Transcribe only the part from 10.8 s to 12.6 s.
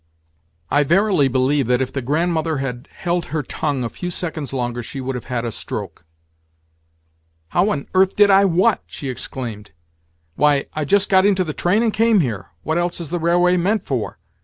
just got into the train and came here.